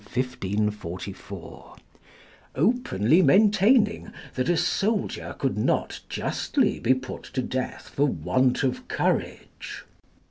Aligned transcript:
in 0.15 0.21
1544] 0.23 1.75
openly 2.55 3.21
maintaining 3.21 4.11
that 4.33 4.49
a 4.49 4.57
soldier 4.57 5.35
could 5.37 5.59
not 5.59 5.99
justly 6.09 6.79
be 6.79 6.95
put 6.95 7.21
to 7.21 7.43
death 7.43 7.89
for 7.89 8.05
want 8.07 8.63
of 8.63 8.87
courage. 8.87 9.85